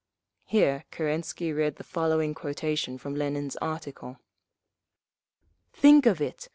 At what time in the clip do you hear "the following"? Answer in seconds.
1.75-2.33